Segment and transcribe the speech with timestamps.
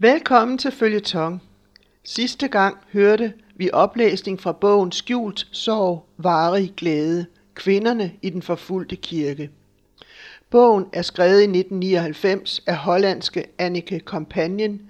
[0.00, 1.42] Velkommen til Følgetong.
[2.04, 7.26] Sidste gang hørte vi oplæsning fra bogen Skjult sorg, varig glæde.
[7.54, 9.50] Kvinderne i den forfulgte kirke.
[10.50, 14.80] Bogen er skrevet i 1999 af hollandske Annike Companion,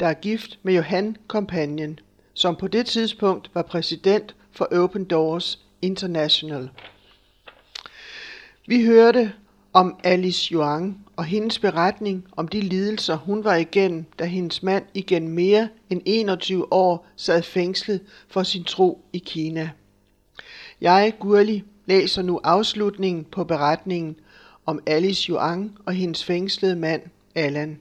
[0.00, 1.98] der er gift med Johan Companion,
[2.34, 6.70] som på det tidspunkt var præsident for Open Doors International.
[8.66, 9.32] Vi hørte
[9.72, 14.84] om Alice Yuang og hendes beretning om de lidelser, hun var igennem, da hendes mand
[14.94, 19.70] igen mere end 21 år sad fængslet for sin tro i Kina.
[20.80, 24.16] Jeg, Gurli, læser nu afslutningen på beretningen
[24.66, 27.02] om Alice Yuang og hendes fængslede mand,
[27.34, 27.78] Allan.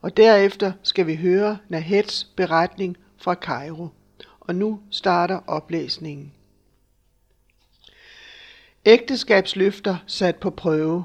[0.00, 3.88] Og derefter skal vi høre Nahets beretning fra Cairo.
[4.40, 6.32] Og nu starter oplæsningen.
[8.86, 11.04] Ægteskabsløfter sat på prøve.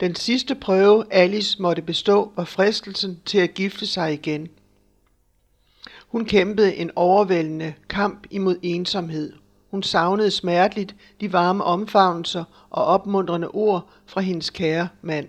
[0.00, 4.48] Den sidste prøve, Alice måtte bestå, var fristelsen til at gifte sig igen.
[6.08, 9.32] Hun kæmpede en overvældende kamp imod ensomhed.
[9.70, 15.28] Hun savnede smerteligt de varme omfavnelser og opmuntrende ord fra hendes kære mand.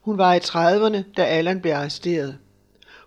[0.00, 2.38] Hun var i 30'erne, da Allan blev arresteret.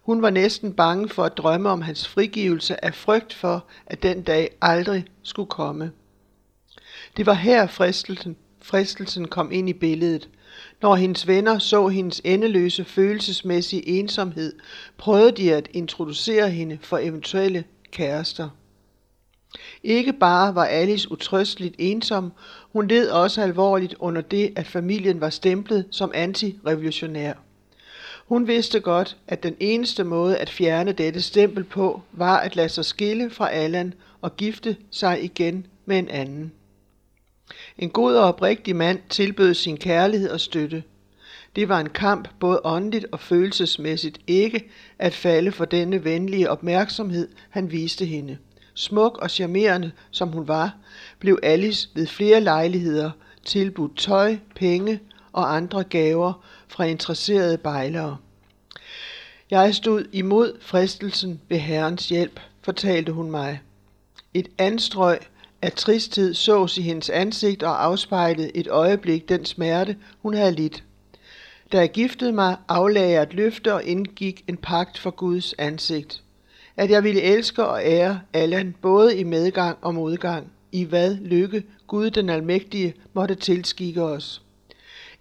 [0.02, 4.22] Hun var næsten bange for at drømme om hans frigivelse af frygt for, at den
[4.22, 5.92] dag aldrig skulle komme.
[7.17, 10.30] Det var her fristelsen, fristelsen kom ind i billedet.
[10.81, 14.53] Når hendes venner så hendes endeløse følelsesmæssige ensomhed,
[14.97, 18.50] prøvede de at introducere hende for eventuelle kærester.
[19.84, 22.31] Ikke bare var Alice utrøsteligt ensom,
[22.72, 27.34] hun led også alvorligt under det, at familien var stemplet som antirevolutionær.
[28.28, 32.69] Hun vidste godt, at den eneste måde at fjerne dette stempel på, var at lade
[32.69, 36.52] sig skille fra Allan og gifte sig igen med en anden.
[37.78, 40.84] En god og oprigtig mand tilbød sin kærlighed og støtte.
[41.56, 47.28] Det var en kamp både åndeligt og følelsesmæssigt ikke at falde for denne venlige opmærksomhed,
[47.50, 48.38] han viste hende.
[48.73, 50.75] Smuk og charmerende som hun var,
[51.20, 53.12] blev Alice ved flere lejligheder
[53.46, 55.00] tilbudt tøj, penge
[55.31, 58.18] og andre gaver fra interesserede bejlere.
[59.52, 63.62] Jeg stod imod fristelsen ved Herrens hjælp, fortalte hun mig.
[64.34, 65.18] Et anstrøg
[65.67, 70.83] at tristhed sås i hendes ansigt og afspejlede et øjeblik den smerte, hun havde lidt.
[71.72, 76.23] Da jeg giftede mig, aflagde jeg et løfte og indgik en pagt for Guds ansigt.
[76.78, 81.63] At jeg ville elske og ære Allan både i medgang og modgang, i hvad lykke
[81.88, 84.41] Gud den Almægtige måtte tilskikke os.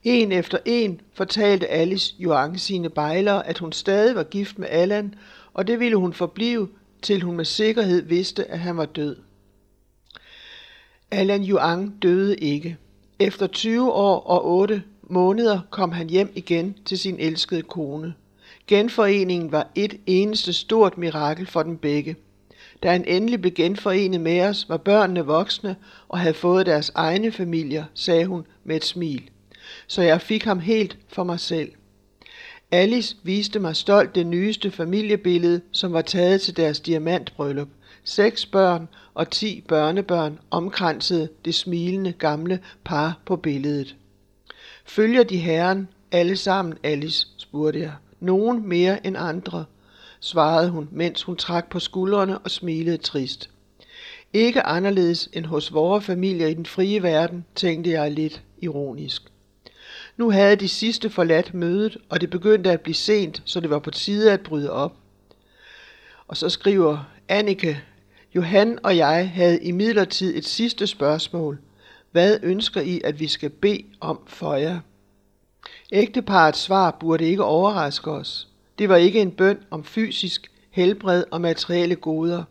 [0.04, 5.14] En efter en fortalte Alice Joang sine bejlere, at hun stadig var gift med Allan,
[5.54, 6.68] og det ville hun forblive,
[7.02, 9.16] til hun med sikkerhed vidste, at han var død.
[11.11, 12.77] Allan Yuang døde ikke.
[13.19, 18.15] Efter 20 år og 8 måneder kom han hjem igen til sin elskede kone.
[18.67, 22.17] Genforeningen var et eneste stort mirakel for dem begge.
[22.83, 25.77] Da han endelig blev genforenet med os, var børnene voksne
[26.09, 29.31] og havde fået deres egne familier, sagde hun med et smil.
[29.87, 31.73] Så jeg fik ham helt for mig selv.
[32.71, 37.69] Alice viste mig stolt det nyeste familiebillede, som var taget til deres diamantbryllup.
[38.09, 43.97] Seks børn og ti børnebørn omkransede det smilende gamle par på billedet.
[44.84, 47.93] Følger de herren alle sammen, Alice, spurgte jeg.
[48.21, 49.65] Nogen mere end andre,
[50.21, 53.50] svarede hun, mens hun trak på skuldrene og smilede trist.
[54.33, 59.23] Ikke anderledes end hos vores familier i den frie verden, tænkte jeg lidt ironisk.
[60.17, 63.78] Nu havde de sidste forladt mødet, og det begyndte at blive sent, så det var
[63.78, 64.97] på tide at bryde op.
[66.28, 67.83] Og så skriver Annike
[68.36, 71.58] Johan og jeg havde imidlertid et sidste spørgsmål.
[72.12, 74.80] Hvad ønsker I, at vi skal bede om for jer?
[75.92, 78.48] Ægteparets svar burde ikke overraske os.
[78.78, 82.44] Det var ikke en bøn om fysisk helbred og materielle goder.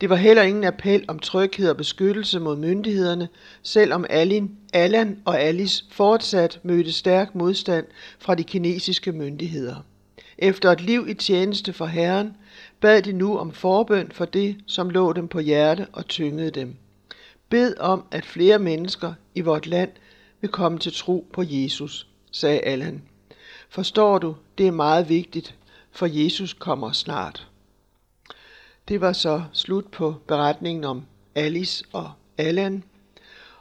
[0.00, 3.28] Det var heller ingen appel om tryghed og beskyttelse mod myndighederne,
[3.62, 7.86] selvom Alin, Allan og Alice fortsat mødte stærk modstand
[8.18, 9.76] fra de kinesiske myndigheder.
[10.38, 12.36] Efter et liv i tjeneste for Herren
[12.80, 16.76] bad de nu om forbøn for det, som lå dem på hjerte og tyngede dem.
[17.48, 19.90] Bed om, at flere mennesker i vort land
[20.40, 23.02] vil komme til tro på Jesus, sagde Allan.
[23.68, 25.54] Forstår du, det er meget vigtigt,
[25.90, 27.48] for Jesus kommer snart.
[28.88, 31.04] Det var så slut på beretningen om
[31.34, 32.84] Alice og Allan.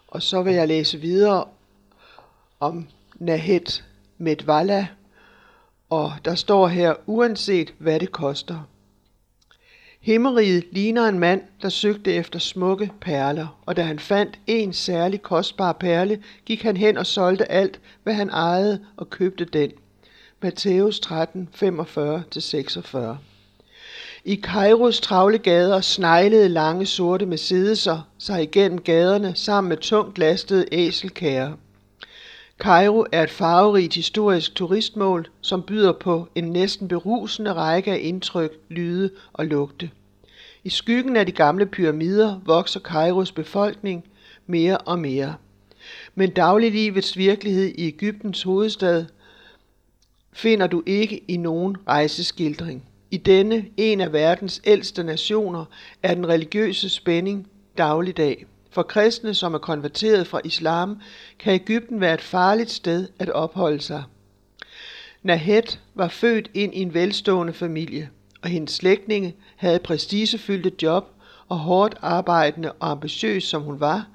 [0.08, 1.46] Og så vil jeg læse videre
[2.60, 3.86] om Nahet
[4.18, 4.88] Medvala.
[5.96, 8.60] Og der står her, uanset hvad det koster.
[10.02, 15.22] Himmeriget ligner en mand, der søgte efter smukke perler, og da han fandt en særlig
[15.22, 19.72] kostbar perle, gik han hen og solgte alt, hvad han ejede, og købte den.
[20.42, 22.98] Matthæus 13, 45-46.
[24.26, 30.66] I Kairos travle gader sneglede lange sorte Mercedes'er sig igennem gaderne sammen med tungt lastede
[30.72, 31.54] æselkærer.
[32.60, 38.52] Kairo er et farverigt historisk turistmål, som byder på en næsten berusende række af indtryk,
[38.70, 39.90] lyde og lugte.
[40.64, 44.06] I skyggen af de gamle pyramider vokser Kairos befolkning
[44.48, 45.36] mere og mere.
[46.16, 49.06] Men dagliglivets virkelighed i Ægyptens hovedstad
[50.34, 52.84] finder du ikke i nogen rejseskildring.
[53.12, 55.66] I denne, en af verdens ældste nationer,
[56.04, 57.48] er den religiøse spænding
[57.78, 58.46] dagligdag.
[58.76, 61.02] For kristne, som er konverteret fra islam,
[61.40, 64.04] kan Ægypten være et farligt sted at opholde sig.
[65.24, 65.64] Nahed
[65.94, 68.10] var født ind i en velstående familie,
[68.42, 71.06] og hendes slægtninge havde prestigefyldte job,
[71.50, 74.08] og hårdt arbejdende og ambitiøs som hun var,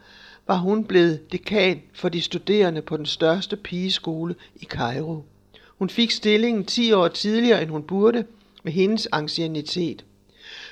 [0.46, 5.24] var hun blevet dekan for de studerende på den største pigeskole i Kairo.
[5.78, 8.24] Hun fik stillingen 10 år tidligere, end hun burde,
[8.62, 10.04] med hendes anciennitet.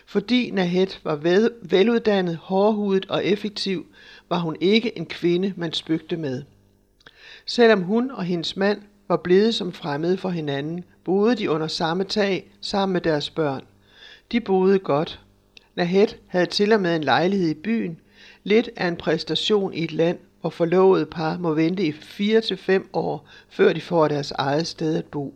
[0.08, 1.16] Fordi Nahed var
[1.62, 3.86] veluddannet, hårdhudet og effektiv,
[4.28, 6.42] var hun ikke en kvinde, man spøgte med.
[7.46, 12.04] Selvom hun og hendes mand var blevet som fremmede for hinanden, boede de under samme
[12.04, 13.64] tag sammen med deres børn.
[14.32, 15.20] De boede godt.
[15.74, 18.00] Nahed havde til og med en lejlighed i byen,
[18.44, 22.56] lidt af en præstation i et land, hvor forlovede par må vente i 4 til
[22.56, 25.34] fem år, før de får deres eget sted at bo.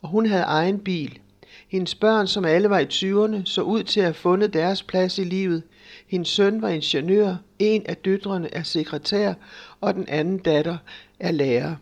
[0.00, 1.18] Og hun havde egen bil,
[1.68, 5.18] hendes børn, som alle var i 20'erne, så ud til at have fundet deres plads
[5.18, 5.62] i livet.
[6.06, 9.34] Hendes søn var ingeniør, en af døtrene er sekretær,
[9.80, 10.76] og den anden datter
[11.20, 11.76] er lærer.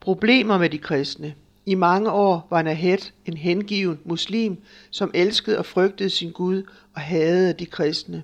[0.00, 1.34] Problemer med de kristne.
[1.66, 4.56] I mange år var Nahed en hengiven muslim,
[4.90, 6.62] som elskede og frygtede sin Gud
[6.94, 8.22] og hadede de kristne.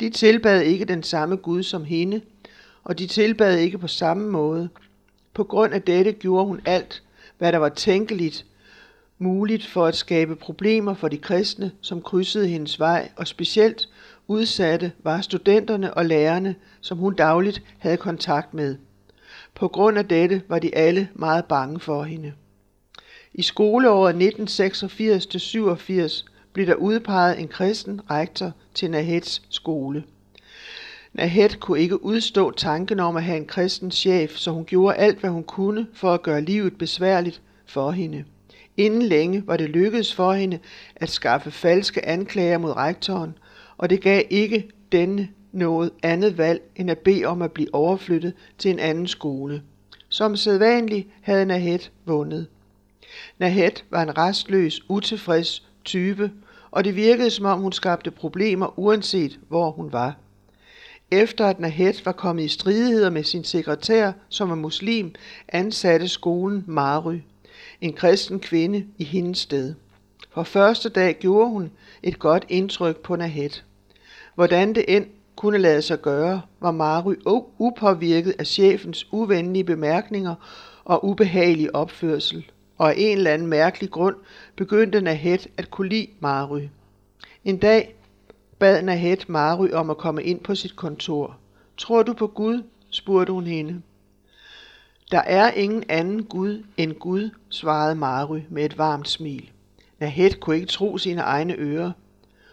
[0.00, 2.20] De tilbad ikke den samme Gud som hende,
[2.84, 4.68] og de tilbad ikke på samme måde.
[5.34, 7.02] På grund af dette gjorde hun alt,
[7.42, 8.46] hvad der var tænkeligt
[9.18, 13.88] muligt for at skabe problemer for de kristne, som krydsede hendes vej, og specielt
[14.26, 18.76] udsatte var studenterne og lærerne, som hun dagligt havde kontakt med.
[19.54, 22.32] På grund af dette var de alle meget bange for hende.
[23.34, 30.04] I skoleåret 1986-87 blev der udpeget en kristen rektor til Nahets skole.
[31.14, 35.18] Nahed kunne ikke udstå tanken om at have en kristen chef, så hun gjorde alt,
[35.18, 38.24] hvad hun kunne for at gøre livet besværligt for hende.
[38.76, 40.58] Inden længe var det lykkedes for hende
[40.96, 43.34] at skaffe falske anklager mod rektoren,
[43.78, 48.32] og det gav ikke denne noget andet valg end at bede om at blive overflyttet
[48.58, 49.62] til en anden skole.
[50.08, 52.46] Som sædvanligt havde Nahed vundet.
[53.38, 56.30] Nahed var en restløs, utilfreds type,
[56.70, 60.21] og det virkede som om hun skabte problemer uanset hvor hun var.
[61.12, 65.14] Efter at Nahed var kommet i stridigheder med sin sekretær, som var muslim,
[65.48, 67.18] ansatte skolen Mary,
[67.80, 69.74] en kristen kvinde, i hendes sted.
[70.34, 71.70] For første dag gjorde hun
[72.02, 73.50] et godt indtryk på Nahed.
[74.34, 75.06] Hvordan det end
[75.36, 77.14] kunne lade sig gøre, var Mary
[77.58, 80.34] upåvirket af chefens uvenlige bemærkninger
[80.84, 82.44] og ubehagelige opførsel,
[82.78, 84.16] og af en eller anden mærkelig grund
[84.56, 86.62] begyndte Nahed at kunne lide Mary.
[87.44, 87.94] En dag
[88.62, 91.38] bad Nahed Mary om at komme ind på sit kontor.
[91.76, 92.62] Tror du på Gud?
[92.90, 93.82] spurgte hun hende.
[95.10, 99.50] Der er ingen anden Gud end Gud, svarede Mary med et varmt smil.
[100.00, 101.92] Nahed kunne ikke tro sine egne ører.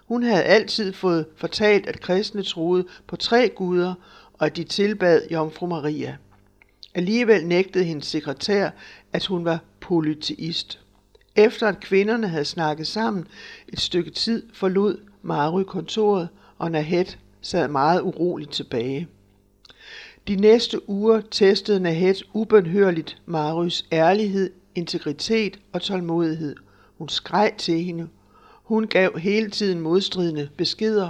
[0.08, 3.94] Hun havde altid fået fortalt, at kristne troede på tre guder,
[4.34, 6.18] og at de tilbad Jomfru Maria.
[6.96, 8.70] Alligevel nægtede hendes sekretær,
[9.14, 10.80] at hun var polyteist.
[11.36, 13.28] Efter at kvinderne havde snakket sammen
[13.68, 17.06] et stykke tid, forlod Mary kontoret, og Nahed
[17.42, 19.08] sad meget uroligt tilbage.
[20.28, 26.56] De næste uger testede Nahed ubenhørligt Marys ærlighed, integritet og tålmodighed.
[26.98, 28.08] Hun skreg til hende.
[28.64, 31.10] Hun gav hele tiden modstridende beskeder.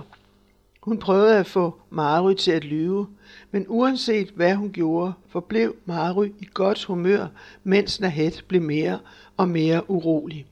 [0.82, 3.08] Hun prøvede at få Mary til at lyve,
[3.52, 7.28] men uanset hvad hun gjorde, forblev Mary i godt humør,
[7.64, 9.00] mens Nahed blev mere
[9.38, 10.46] og mere urolig.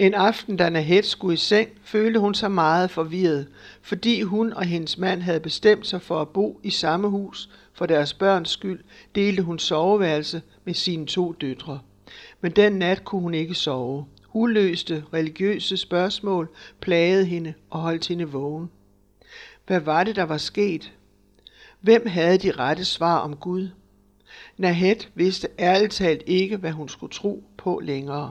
[0.00, 3.46] En aften, da Nahed skulle i seng, følte hun sig meget forvirret,
[3.82, 7.50] fordi hun og hendes mand havde bestemt sig for at bo i samme hus.
[7.72, 8.80] For deres børns skyld
[9.14, 11.80] delte hun soveværelse med sine to døtre.
[12.40, 14.06] Men den nat kunne hun ikke sove.
[14.32, 16.48] Uløste religiøse spørgsmål
[16.80, 18.70] plagede hende og holdt hende vågen.
[19.66, 20.92] Hvad var det, der var sket?
[21.80, 23.68] Hvem havde de rette svar om Gud?
[24.56, 28.30] Nahed vidste ærligt talt ikke, hvad hun skulle tro på længere.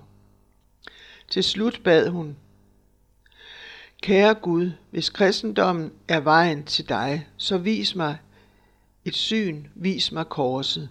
[1.29, 2.37] Til slut bad hun,
[4.01, 8.17] Kære Gud, hvis kristendommen er vejen til dig, så vis mig
[9.05, 10.89] et syn, vis mig korset.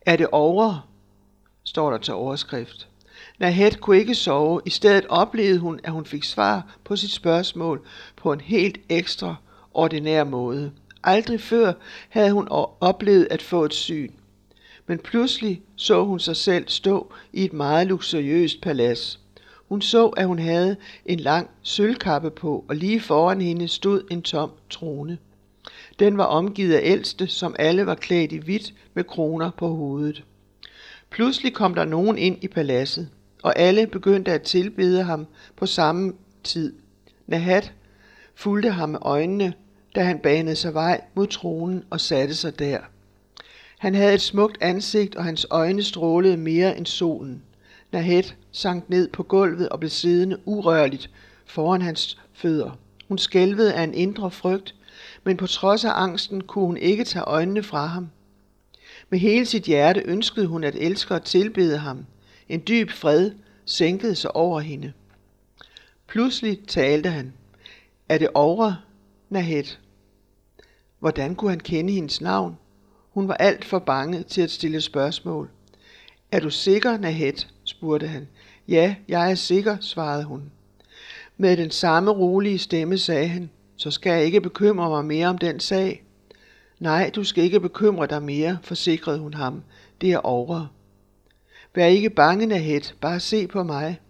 [0.00, 0.88] Er det over?
[1.64, 2.88] står der til overskrift.
[3.38, 4.60] Nahed kunne ikke sove.
[4.66, 7.86] I stedet oplevede hun, at hun fik svar på sit spørgsmål
[8.16, 9.34] på en helt ekstra
[9.74, 10.72] ordinær måde.
[11.04, 11.72] Aldrig før
[12.08, 12.48] havde hun
[12.80, 14.12] oplevet at få et syn.
[14.86, 19.20] Men pludselig så hun sig selv stå i et meget luksuriøst palads.
[19.68, 20.76] Hun så, at hun havde
[21.06, 25.18] en lang sølvkappe på, og lige foran hende stod en tom trone.
[25.98, 30.24] Den var omgivet af ældste, som alle var klædt i hvidt med kroner på hovedet.
[31.10, 33.08] Pludselig kom der nogen ind i paladset,
[33.42, 35.26] og alle begyndte at tilbede ham
[35.56, 36.12] på samme
[36.44, 36.74] tid.
[37.26, 37.72] Nahat
[38.34, 39.52] fulgte ham med øjnene,
[39.94, 42.78] da han banede sig vej mod tronen og satte sig der.
[43.78, 47.42] Han havde et smukt ansigt, og hans øjne strålede mere end solen.
[47.92, 51.10] Nahet sank ned på gulvet og blev siddende urørligt
[51.46, 52.78] foran hans fødder.
[53.08, 54.74] Hun skælvede af en indre frygt,
[55.24, 58.08] men på trods af angsten kunne hun ikke tage øjnene fra ham.
[59.10, 62.06] Med hele sit hjerte ønskede hun at elske og tilbede ham.
[62.48, 63.30] En dyb fred
[63.64, 64.92] sænkede sig over hende.
[66.06, 67.32] Pludselig talte han.
[68.08, 68.74] Er det over,
[69.30, 69.80] Nahet?
[70.98, 72.56] Hvordan kunne han kende hendes navn?
[73.14, 75.50] Hun var alt for bange til at stille spørgsmål.
[76.32, 77.48] Er du sikker, Nahet?
[77.64, 78.28] spurgte han.
[78.68, 80.42] Ja, jeg er sikker, svarede hun.
[81.36, 85.38] Med den samme rolige stemme sagde han, så skal jeg ikke bekymre mig mere om
[85.38, 86.04] den sag.
[86.78, 89.62] Nej, du skal ikke bekymre dig mere, forsikrede hun ham.
[90.00, 90.66] Det er over.
[91.74, 94.00] Vær ikke bange, Nahet, bare se på mig.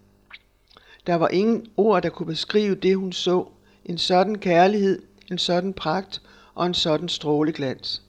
[1.07, 3.47] Der var ingen ord, der kunne beskrive det, hun så.
[3.85, 6.21] En sådan kærlighed, en sådan pragt
[6.55, 8.04] og en sådan stråleglans.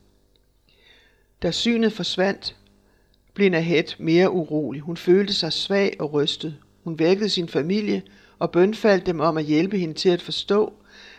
[1.43, 2.57] Da synet forsvandt,
[3.35, 4.81] blev Nahed mere urolig.
[4.81, 6.57] Hun følte sig svag og rystet.
[6.85, 8.03] Hun vækkede sin familie
[8.39, 10.73] og bønfaldt dem om at hjælpe hende til at forstå,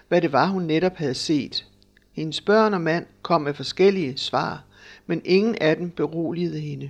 [0.08, 1.66] hvad det var, hun netop havde set.
[2.12, 4.64] Hendes børn og mand kom med forskellige svar,
[5.06, 6.90] men ingen af dem beroligede hende.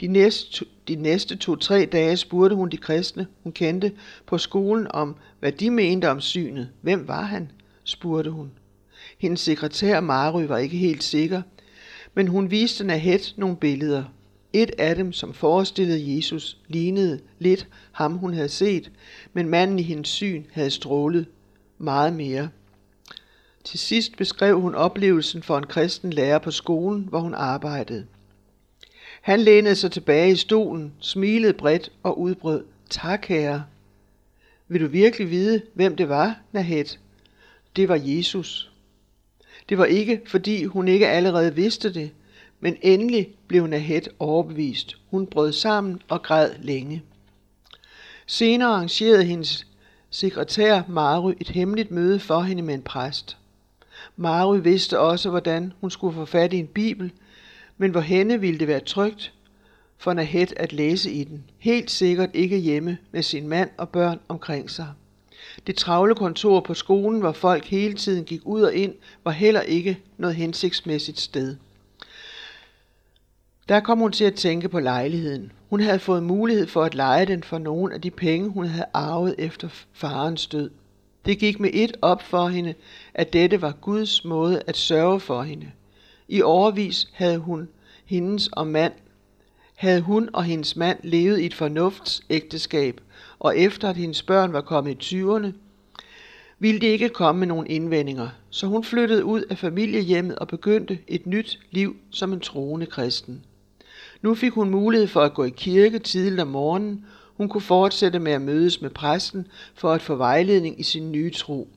[0.00, 3.92] De næste, de næste to-tre dage spurgte hun de kristne, hun kendte
[4.26, 6.68] på skolen om, hvad de mente om synet.
[6.80, 7.50] Hvem var han?
[7.84, 8.50] spurgte hun.
[9.18, 11.42] Hendes sekretær Mary var ikke helt sikker,
[12.14, 14.04] men hun viste Nahet nogle billeder.
[14.52, 18.90] Et af dem, som forestillede Jesus, lignede lidt ham, hun havde set,
[19.32, 21.26] men manden i hendes syn havde strålet
[21.78, 22.48] meget mere.
[23.64, 28.06] Til sidst beskrev hun oplevelsen for en kristen lærer på skolen, hvor hun arbejdede.
[29.22, 33.64] Han lænede sig tilbage i stolen, smilede bredt og udbrød, tak herre.
[34.68, 37.00] Vil du virkelig vide, hvem det var, Nahet?
[37.76, 38.69] Det var Jesus.
[39.70, 42.10] Det var ikke, fordi hun ikke allerede vidste det,
[42.60, 44.96] men endelig blev Nahed overbevist.
[45.10, 47.02] Hun brød sammen og græd længe.
[48.26, 49.66] Senere arrangerede hendes
[50.10, 53.36] sekretær Mary et hemmeligt møde for hende med en præst.
[54.16, 57.12] Mary vidste også, hvordan hun skulle få fat i en bibel,
[57.78, 59.32] men hvor henne ville det være trygt
[59.98, 61.44] for Nahed at læse i den.
[61.58, 64.88] Helt sikkert ikke hjemme med sin mand og børn omkring sig.
[65.66, 69.60] Det travle kontor på skolen, hvor folk hele tiden gik ud og ind, var heller
[69.60, 71.56] ikke noget hensigtsmæssigt sted.
[73.68, 75.52] Der kom hun til at tænke på lejligheden.
[75.70, 78.86] Hun havde fået mulighed for at lege den for nogle af de penge, hun havde
[78.92, 80.70] arvet efter farens død.
[81.24, 82.74] Det gik med et op for hende,
[83.14, 85.70] at dette var Guds måde at sørge for hende.
[86.28, 87.68] I overvis havde hun,
[88.04, 88.92] hendes og mand,
[89.74, 93.00] havde hun og hendes mand levet i et fornuftsægteskab,
[93.40, 95.52] og efter at hendes børn var kommet i 20'erne,
[96.58, 100.98] ville de ikke komme med nogen indvendinger, så hun flyttede ud af familiehjemmet og begyndte
[101.08, 103.44] et nyt liv som en troende kristen.
[104.22, 107.04] Nu fik hun mulighed for at gå i kirke tidligt om morgenen.
[107.36, 111.30] Hun kunne fortsætte med at mødes med præsten for at få vejledning i sin nye
[111.30, 111.68] tro.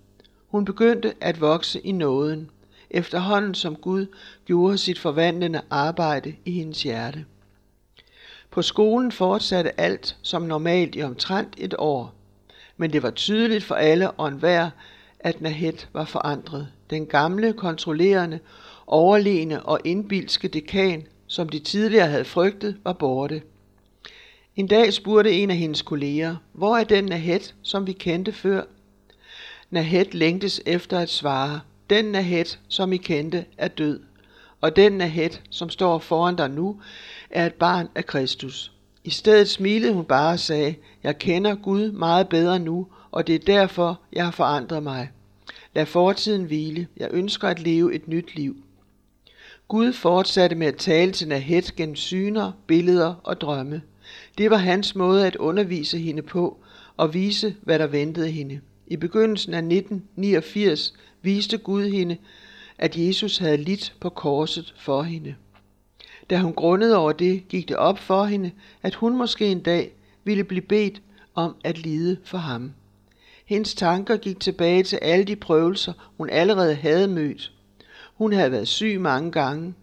[0.48, 2.50] Hun begyndte at vokse i nåden,
[2.90, 4.06] efterhånden som Gud
[4.46, 7.26] gjorde sit forvandlende arbejde i hendes hjerte.
[8.54, 12.14] På skolen fortsatte alt som normalt i omtrent et år,
[12.78, 14.70] men det var tydeligt for alle og enhver,
[15.20, 16.68] at Nahed var forandret.
[16.90, 18.40] Den gamle, kontrollerende,
[18.88, 23.42] overlegne og indbilske dekan som de tidligere havde frygtet, var borte.
[24.56, 28.64] En dag spurgte en af hendes kolleger, hvor er den Nahed, som vi kendte før?
[29.70, 34.00] Nahed længtes efter at svare, den Nahed, som I kendte, er død,
[34.62, 36.82] og den Nahed, som står foran dig nu,
[37.34, 38.72] er et barn af Kristus.
[39.04, 43.36] I stedet smilede hun bare og sagde, jeg kender Gud meget bedre nu, og det
[43.36, 45.10] er derfor, jeg har forandret mig.
[45.76, 46.88] Lad fortiden hvile.
[46.98, 48.56] Jeg ønsker at leve et nyt liv.
[49.68, 53.82] Gud fortsatte med at tale til Nahet gennem syner, billeder og drømme.
[54.38, 56.58] Det var hans måde at undervise hende på
[56.98, 58.60] og vise, hvad der ventede hende.
[58.88, 62.18] I begyndelsen af 1989 viste Gud hende,
[62.78, 65.36] at Jesus havde lidt på korset for hende.
[66.30, 68.52] Da hun grundede over det, gik det op for hende,
[68.82, 71.02] at hun måske en dag ville blive bedt
[71.36, 72.72] om at lide for ham.
[73.46, 77.52] Hendes tanker gik tilbage til alle de prøvelser, hun allerede havde mødt.
[78.16, 79.74] Hun havde været syg mange gange.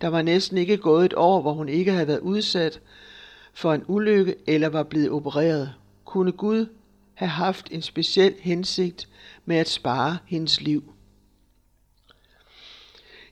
[0.00, 2.80] Der var næsten ikke gået et år, hvor hun ikke havde været udsat
[3.54, 5.74] for en ulykke eller var blevet opereret.
[6.04, 6.66] Kunne Gud
[7.14, 9.08] have haft en speciel hensigt
[9.44, 10.92] med at spare hendes liv?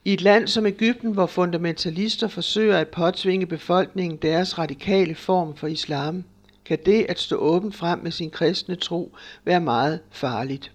[0.07, 5.67] I et land som Ægypten, hvor fundamentalister forsøger at påtvinge befolkningen deres radikale form for
[5.67, 6.25] islam,
[6.65, 10.73] kan det at stå åbent frem med sin kristne tro være meget farligt.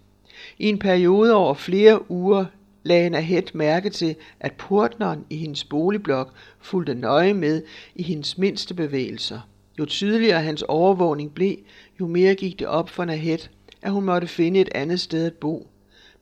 [0.60, 2.46] I en periode over flere uger
[2.84, 7.64] lagde Nahed mærke til, at portneren i hendes boligblok fulgte nøje med
[7.96, 9.40] i hendes mindste bevægelser.
[9.80, 11.56] Jo tydeligere hans overvågning blev,
[12.00, 13.40] jo mere gik det op for Nahed,
[13.82, 15.68] at hun måtte finde et andet sted at bo.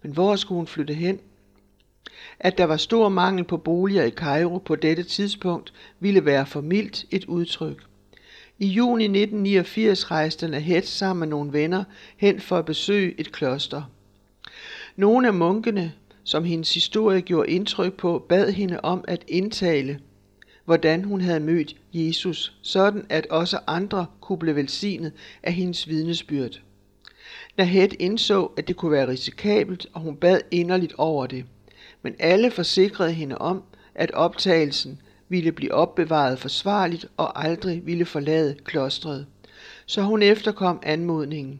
[0.02, 1.20] Men hvor skulle hun flytte hen?
[2.40, 6.62] At der var stor mangel på boliger i Kairo på dette tidspunkt, ville være for
[6.62, 7.84] mildt et udtryk.
[8.60, 11.84] I juni 1989 rejste Nahed sammen med nogle venner
[12.18, 13.84] hen for at besøge et kloster.
[14.96, 15.94] Nogle af munkene,
[16.24, 20.00] som hendes historie gjorde indtryk på, bad hende om at indtale,
[20.66, 25.12] hvordan hun havde mødt Jesus, sådan at også andre kunne blive velsignet
[25.44, 26.62] af hendes vidnesbyrd.
[27.58, 31.46] Nahed indså, at det kunne være risikabelt, og hun bad inderligt over det.
[32.02, 33.64] Men alle forsikrede hende om,
[33.96, 39.26] at optagelsen ville blive opbevaret forsvarligt og aldrig ville forlade klostret.
[39.86, 41.60] Så hun efterkom anmodningen.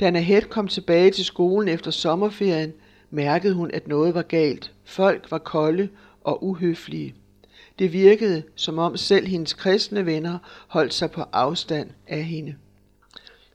[0.00, 2.72] Da Nahed kom tilbage til skolen efter sommerferien,
[3.10, 4.72] mærkede hun, at noget var galt.
[4.84, 5.88] Folk var kolde
[6.20, 7.14] og uhøflige.
[7.78, 10.38] Det virkede, som om selv hendes kristne venner
[10.68, 12.54] holdt sig på afstand af hende.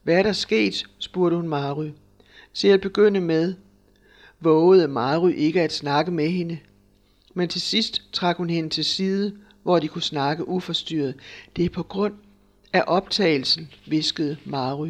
[0.03, 0.83] Hvad er der sket?
[0.99, 1.89] spurgte hun Mary.
[2.53, 3.53] Til at begynde med,
[4.39, 6.57] vågede Mary ikke at snakke med hende,
[7.33, 11.15] men til sidst trak hun hende til side, hvor de kunne snakke uforstyrret.
[11.55, 12.13] Det er på grund
[12.73, 14.89] af optagelsen, viskede Mary.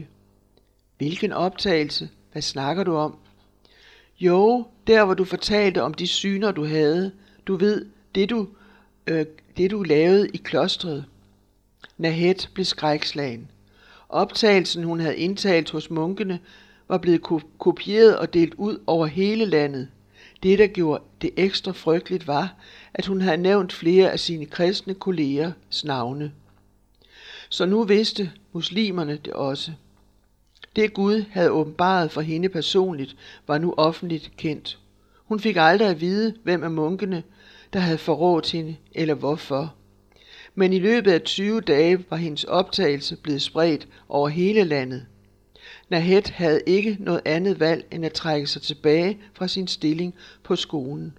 [0.98, 2.10] Hvilken optagelse?
[2.32, 3.18] Hvad snakker du om?
[4.20, 7.12] Jo, der hvor du fortalte om de syner, du havde.
[7.48, 7.86] Du ved,
[8.16, 8.48] det du,
[9.08, 9.26] øh,
[9.58, 11.06] det du lavede i klostret.
[11.98, 13.52] Nahet blev skrækslagen.
[14.10, 16.40] Optagelsen, hun havde indtalt hos munkene,
[16.90, 17.22] var blevet
[17.60, 19.88] kopieret og delt ud over hele landet.
[20.44, 22.56] Det, der gjorde det ekstra frygteligt, var,
[22.94, 26.32] at hun havde nævnt flere af sine kristne kollegers navne.
[27.50, 29.72] Så nu vidste muslimerne det også.
[30.76, 33.16] Det Gud havde åbenbaret for hende personligt,
[33.48, 34.80] var nu offentligt kendt.
[35.26, 37.24] Hun fik aldrig at vide, hvem af munkene,
[37.74, 39.76] der havde forrådt hende, eller hvorfor.
[40.56, 45.06] Men i løbet af 20 dage var hendes optagelse blevet spredt over hele landet.
[45.90, 50.56] Nahed havde ikke noget andet valg end at trække sig tilbage fra sin stilling på
[50.56, 51.18] skolen.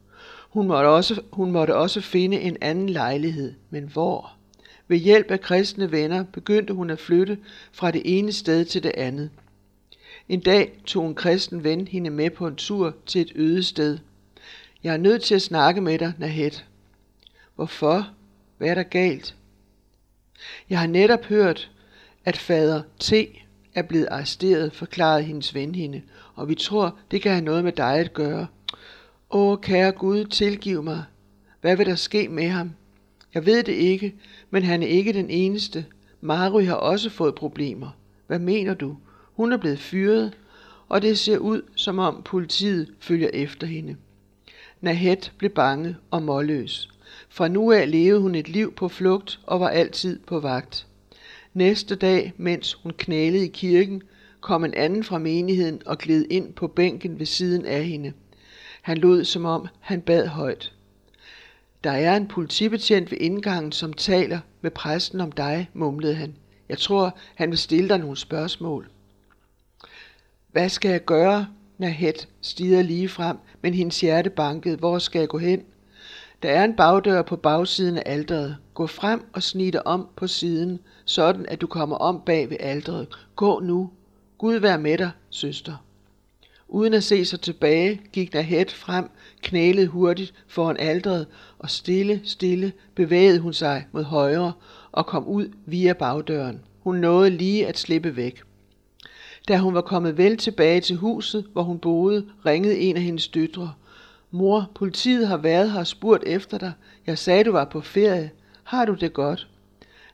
[0.51, 4.33] Hun måtte også, hun måtte også finde en anden lejlighed, men hvor?
[4.89, 7.39] Ved hjælp af kristne venner begyndte hun at flytte
[7.73, 9.31] fra det ene sted til det andet.
[10.29, 13.99] En dag tog en kristen ven hende med på en tur til et øde sted.
[14.83, 16.51] Jeg er nødt til at snakke med dig, Nahed.
[17.55, 18.11] Hvorfor?
[18.59, 19.37] Hvad er der galt?
[20.71, 21.71] Jeg har netop hørt,
[22.25, 23.13] at fader T
[23.75, 26.03] er blevet arresteret, forklarede hendes ven hende,
[26.35, 28.47] og vi tror, det kan have noget med dig at gøre.
[29.31, 31.05] Åh, kære Gud, tilgiv mig.
[31.61, 32.71] Hvad vil der ske med ham?
[33.35, 34.15] Jeg ved det ikke,
[34.51, 35.87] men han er ikke den eneste.
[36.21, 37.97] Mary har også fået problemer.
[38.27, 38.97] Hvad mener du?
[39.33, 40.33] Hun er blevet fyret,
[40.89, 43.97] og det ser ud, som om politiet følger efter hende.
[44.81, 46.89] Nahet blev bange og målløs.
[47.29, 50.87] Fra nu af levede hun et liv på flugt og var altid på vagt.
[51.55, 54.03] Næste dag, mens hun knælede i kirken,
[54.41, 58.13] kom en anden fra menigheden og gled ind på bænken ved siden af hende.
[58.83, 60.73] Han lod som om, han bad højt.
[61.85, 66.35] Der er en politibetjent ved indgangen, som taler med præsten om dig, mumlede han.
[66.69, 68.91] Jeg tror, han vil stille dig nogle spørgsmål.
[70.53, 71.47] Hvad skal jeg gøre?
[71.79, 74.77] Nahet stiger lige frem, men hendes hjerte bankede.
[74.77, 75.63] Hvor skal jeg gå hen?
[76.43, 78.57] Der er en bagdør på bagsiden af alderet.
[78.81, 82.57] Gå frem og snig dig om på siden, sådan at du kommer om bag ved
[82.61, 83.09] alderet.
[83.37, 83.91] Gå nu.
[84.39, 85.85] Gud vær med dig, søster.
[86.69, 89.11] Uden at se sig tilbage, gik Nahed frem,
[89.43, 91.27] knælede hurtigt foran aldret,
[91.59, 94.53] og stille, stille bevægede hun sig mod højre
[94.93, 96.61] og kom ud via bagdøren.
[96.83, 98.43] Hun nåede lige at slippe væk.
[99.49, 103.29] Da hun var kommet vel tilbage til huset, hvor hun boede, ringede en af hendes
[103.29, 103.73] døtre.
[104.31, 106.73] Mor, politiet har været her og spurgt efter dig.
[107.07, 108.31] Jeg sagde, du var på ferie.
[108.71, 109.49] Har du det godt?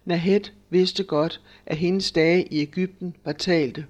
[0.05, 0.41] Nahed
[0.71, 3.87] vidste godt, at hendes dage i Ægypten var talte.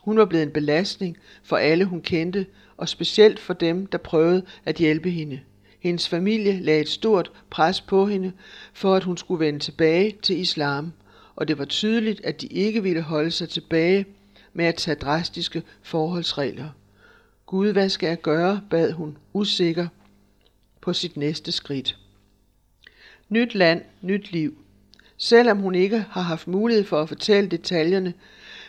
[0.00, 4.44] Hun var blevet en belastning for alle, hun kendte, og specielt for dem, der prøvede
[4.64, 5.40] at hjælpe hende.
[5.80, 8.32] Hendes familie lagde et stort pres på hende,
[8.72, 10.92] for at hun skulle vende tilbage til islam,
[11.36, 14.06] og det var tydeligt, at de ikke ville holde sig tilbage
[14.52, 16.68] med at tage drastiske forholdsregler.
[17.46, 19.88] Gud, hvad skal jeg gøre, bad hun, usikker
[20.80, 21.96] på sit næste skridt.
[23.28, 24.58] Nyt land, nyt liv.
[25.16, 28.14] Selvom hun ikke har haft mulighed for at fortælle detaljerne,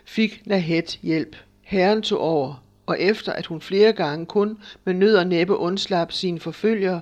[0.05, 1.35] fik Nahed hjælp.
[1.61, 6.11] Herren tog over, og efter at hun flere gange kun med nød og næppe undslap
[6.11, 7.01] sine forfølgere,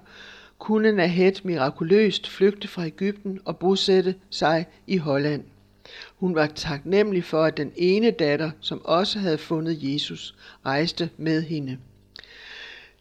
[0.60, 5.44] kunne Nahed mirakuløst flygte fra Ægypten og bosætte sig i Holland.
[6.16, 11.42] Hun var taknemmelig for, at den ene datter, som også havde fundet Jesus, rejste med
[11.42, 11.78] hende.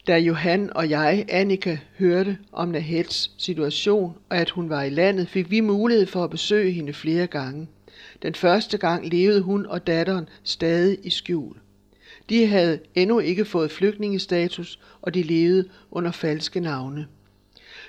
[0.07, 5.27] Da Johan og jeg, Annika, hørte om Nahets situation og at hun var i landet,
[5.27, 7.67] fik vi mulighed for at besøge hende flere gange.
[8.21, 11.55] Den første gang levede hun og datteren stadig i skjul.
[12.29, 17.07] De havde endnu ikke fået flygtningestatus, og de levede under falske navne.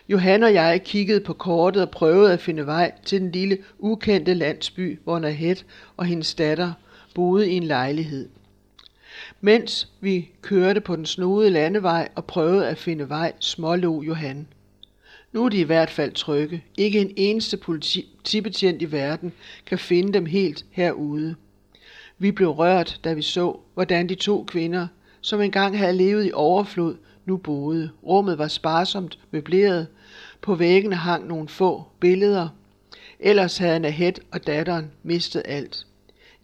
[0.08, 4.34] Johan og jeg kiggede på kortet og prøvede at finde vej til den lille, ukendte
[4.34, 6.72] landsby, hvor Nahet og hendes datter
[7.14, 8.28] boede i en lejlighed.
[9.40, 14.46] Mens vi kørte på den snodede landevej og prøvede at finde vej, smålog Johan.
[15.32, 16.64] Nu er de i hvert fald trygge.
[16.76, 19.32] Ikke en eneste politibetjent i verden
[19.66, 21.34] kan finde dem helt herude.
[22.18, 24.86] Vi blev rørt, da vi så, hvordan de to kvinder,
[25.20, 27.90] som engang havde levet i overflod, nu boede.
[28.06, 29.86] Rummet var sparsomt møbleret.
[30.40, 32.48] På væggene hang nogle få billeder.
[33.20, 35.86] Ellers havde Nahet og datteren mistet alt.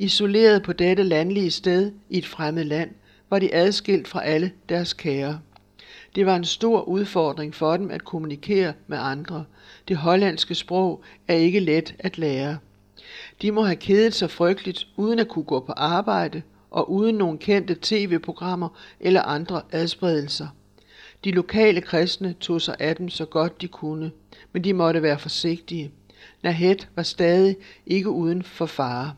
[0.02, 2.90] Isoleret på dette landlige sted i et fremmed land,
[3.30, 5.40] var de adskilt fra alle deres kære.
[6.14, 9.44] Det var en stor udfordring for dem at kommunikere med andre.
[9.88, 12.58] Det hollandske sprog er ikke let at lære.
[13.42, 17.38] De må have kedet sig frygteligt uden at kunne gå på arbejde og uden nogen
[17.38, 18.68] kendte tv-programmer
[19.00, 20.46] eller andre adspredelser.
[21.24, 24.10] De lokale kristne tog sig af dem så godt de kunne,
[24.52, 25.90] men de måtte være forsigtige.
[26.42, 29.12] Nahed var stadig ikke uden for fare.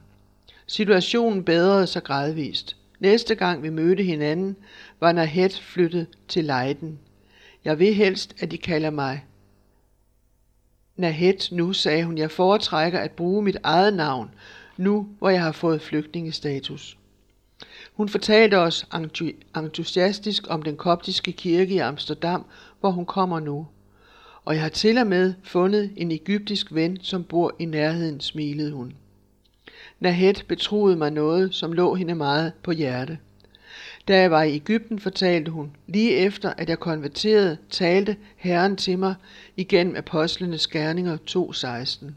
[0.67, 2.77] Situationen bedrede sig gradvist.
[3.01, 4.57] Næste gang vi mødte hinanden,
[5.01, 6.99] var Nahed flyttet til Leiden.
[7.65, 9.25] Jeg vil helst, at de kalder mig
[10.97, 12.19] Nahed nu, sagde hun.
[12.19, 14.31] Jeg foretrækker at bruge mit eget navn,
[14.77, 16.99] nu hvor jeg har fået flygtningestatus.
[17.95, 18.87] Hun fortalte os
[19.57, 22.45] entusiastisk om den koptiske kirke i Amsterdam,
[22.81, 23.67] hvor hun kommer nu.
[24.45, 28.73] Og jeg har til og med fundet en egyptisk ven, som bor i nærheden, smilede
[28.73, 28.93] hun.
[30.05, 33.19] Nahed betroede mig noget, som lå hende meget på hjerte.
[34.09, 38.99] Da jeg var i Ægypten, fortalte hun, lige efter at jeg konverterede, talte Herren til
[38.99, 39.15] mig
[39.57, 42.13] igennem apostlenes gerninger 2.16.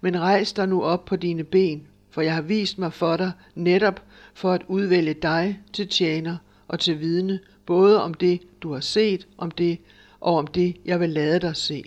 [0.00, 3.32] Men rejs dig nu op på dine ben, for jeg har vist mig for dig
[3.54, 4.02] netop
[4.34, 6.36] for at udvælge dig til tjener
[6.68, 9.78] og til vidne, både om det, du har set, om det
[10.20, 11.82] og om det, jeg vil lade dig se.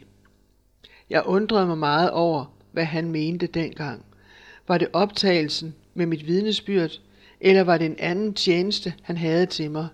[1.09, 4.05] Jeg undrede mig meget over, hvad han mente dengang.
[4.69, 6.99] Var det optagelsen med mit vidnesbyrd,
[7.41, 9.87] eller var det en anden tjeneste, han havde til mig?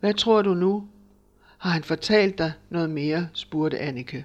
[0.00, 0.88] Hvad tror du nu?
[1.58, 4.24] Har han fortalt dig noget mere, spurgte Annike.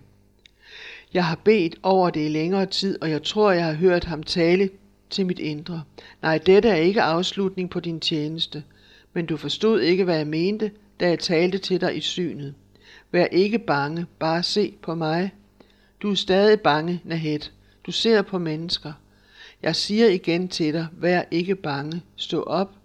[1.13, 4.23] Jeg har bedt over det i længere tid, og jeg tror, jeg har hørt ham
[4.23, 4.69] tale
[5.09, 5.83] til mit indre.
[6.21, 8.63] Nej, dette er ikke afslutning på din tjeneste,
[9.13, 12.53] men du forstod ikke, hvad jeg mente, da jeg talte til dig i synet.
[13.11, 15.31] Vær ikke bange, bare se på mig.
[16.01, 17.39] Du er stadig bange, Nahed.
[17.85, 18.93] Du ser på mennesker.
[19.63, 22.75] Jeg siger igen til dig, vær ikke bange, stå op.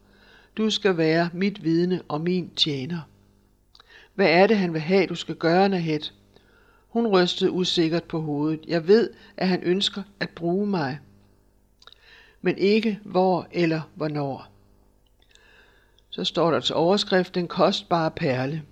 [0.57, 3.01] Du skal være mit vidne og min tjener.
[4.15, 6.01] Hvad er det, han vil have, du skal gøre, Nahed?
[6.89, 8.61] Hun rystede usikkert på hovedet.
[8.69, 10.99] Jeg ved, at han ønsker at bruge mig
[12.47, 14.47] men ikke hvor eller hvornår.
[16.11, 18.63] Så står der til overskrift den kostbare perle.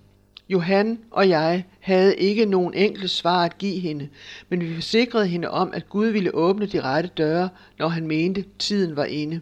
[0.49, 4.09] Johan og jeg havde ikke nogen enkle svar at give hende,
[4.49, 8.45] men vi forsikrede hende om, at Gud ville åbne de rette døre, når han mente,
[8.59, 9.41] tiden var inde.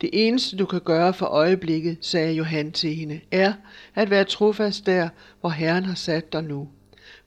[0.00, 3.52] Det eneste, du kan gøre for øjeblikket, sagde Johan til hende, er
[3.94, 5.08] at være trofast der,
[5.40, 6.68] hvor Herren har sat dig nu.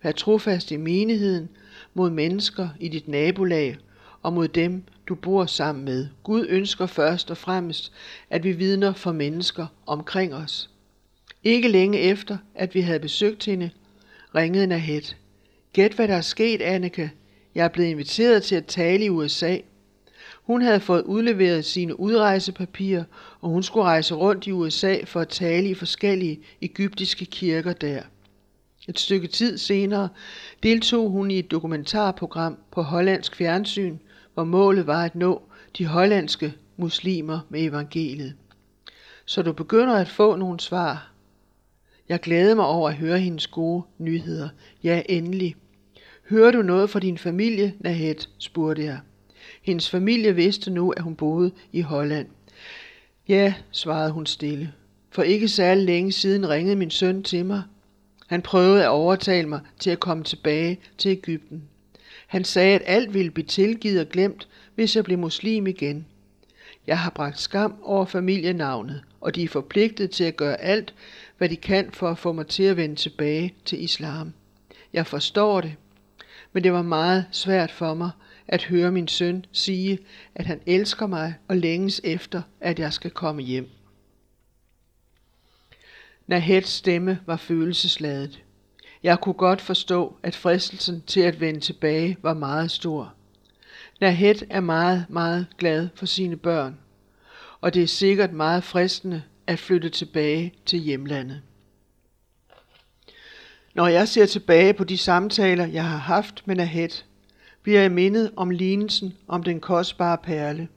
[0.04, 1.50] Vær trofast i menigheden,
[1.94, 3.78] mod mennesker i dit nabolag
[4.22, 6.08] og mod dem, du bor sammen med.
[6.24, 7.92] Gud ønsker først og fremmest,
[8.30, 10.70] at vi vidner for mennesker omkring os.
[11.44, 13.70] Ikke længe efter, at vi havde besøgt hende,
[14.36, 15.02] ringede Nahed.
[15.74, 17.12] Gæt hvad der er sket, Anneke.
[17.56, 19.58] Jeg er blevet inviteret til at tale i USA.
[20.44, 23.04] Hun havde fået udleveret sine udrejsepapirer,
[23.42, 28.02] og hun skulle rejse rundt i USA for at tale i forskellige egyptiske kirker der.
[28.88, 30.10] Et stykke tid senere
[30.64, 33.98] deltog hun i et dokumentarprogram på hollandsk fjernsyn,
[34.34, 35.42] hvor målet var at nå
[35.78, 38.34] de hollandske muslimer med evangeliet.
[39.26, 41.12] Så du begynder at få nogle svar.
[42.10, 44.50] Jeg glæder mig over at høre hendes gode nyheder.
[44.84, 45.56] Ja, endelig.
[46.30, 48.16] Hører du noget fra din familie, Nahed?
[48.38, 49.00] spurgte jeg.
[49.62, 52.28] Hendes familie vidste nu, at hun boede i Holland.
[53.28, 54.74] Ja, svarede hun stille.
[55.12, 57.64] For ikke særlig længe siden ringede min søn til mig.
[58.28, 61.64] Han prøvede at overtale mig til at komme tilbage til Ægypten.
[62.28, 66.06] Han sagde, at alt ville blive tilgivet og glemt, hvis jeg blev muslim igen.
[66.88, 70.94] Jeg har bragt skam over familienavnet, og de er forpligtet til at gøre alt,
[71.38, 74.34] hvad de kan for at få mig til at vende tilbage til islam.
[74.94, 75.76] Jeg forstår det,
[76.54, 78.12] men det var meget svært for mig
[78.48, 80.00] at høre min søn sige,
[80.36, 83.70] at han elsker mig og længes efter, at jeg skal komme hjem.
[86.28, 88.44] Nahets stemme var følelsesladet.
[89.04, 93.14] Jeg kunne godt forstå, at fristelsen til at vende tilbage var meget stor.
[94.02, 96.78] Nahed er meget, meget glad for sine børn,
[97.62, 101.42] og det er sikkert meget fristende at flytte tilbage til hjemlandet.
[103.76, 106.90] Når jeg ser tilbage på de samtaler, jeg har haft med Nahed,
[107.64, 110.68] bliver jeg mindet om lignelsen om den kostbare perle.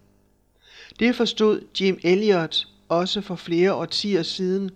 [0.99, 4.71] Det forstod Jim Elliot også for flere årtier siden,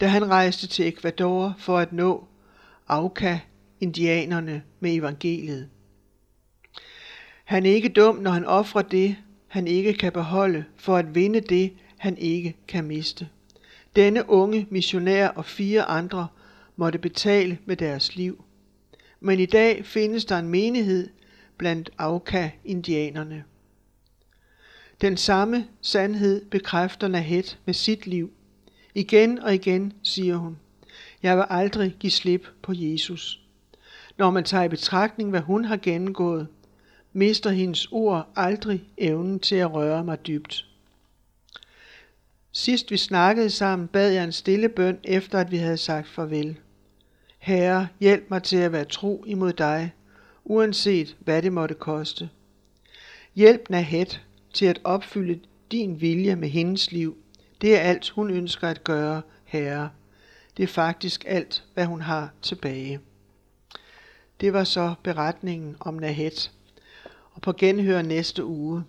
[0.00, 2.24] da han rejste til Ecuador for at nå
[2.88, 5.68] Auca-indianerne med evangeliet.
[7.44, 9.16] Han er ikke dum, når han offrer det,
[9.48, 13.28] han ikke kan beholde, for at vinde det, han ikke kan miste.
[13.96, 16.28] Denne unge missionær og fire andre
[16.76, 18.44] måtte betale med deres liv.
[19.20, 21.08] Men i dag findes der en menighed
[21.56, 23.44] blandt Auka-indianerne.
[25.00, 28.30] Den samme sandhed bekræfter Nahet med sit liv.
[28.94, 30.58] Igen og igen siger hun,
[31.22, 33.40] jeg vil aldrig give slip på Jesus.
[34.18, 36.48] Når man tager i betragtning, hvad hun har gennemgået,
[37.12, 40.66] mister hendes ord aldrig evnen til at røre mig dybt.
[42.58, 46.58] Sidst vi snakkede sammen, bad jeg en stille bøn, efter at vi havde sagt farvel.
[47.38, 49.92] Herre, hjælp mig til at være tro imod dig,
[50.44, 52.30] uanset hvad det måtte koste.
[53.34, 54.22] Hjælp Nahet
[54.54, 55.40] til at opfylde
[55.70, 57.16] din vilje med hendes liv.
[57.60, 59.90] Det er alt, hun ønsker at gøre, Herre.
[60.56, 63.00] Det er faktisk alt, hvad hun har tilbage.
[64.40, 66.52] Det var så beretningen om Nahet.
[67.32, 68.84] Og på genhør næste uge.